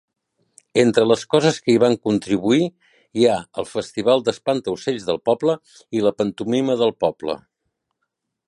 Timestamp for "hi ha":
3.19-3.37